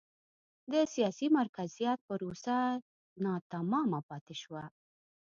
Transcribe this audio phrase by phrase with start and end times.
[0.71, 2.55] د سیاسي مرکزیت پروسه
[3.23, 4.63] ناتمامه پاتې شوه.